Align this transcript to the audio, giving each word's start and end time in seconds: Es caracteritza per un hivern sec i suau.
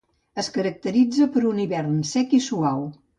Es 0.43 0.47
caracteritza 0.55 1.27
per 1.37 1.43
un 1.51 1.61
hivern 1.65 2.03
sec 2.15 2.33
i 2.39 2.41
suau. 2.51 2.83